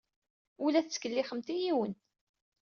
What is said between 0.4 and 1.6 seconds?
Ur la tettkellixemt i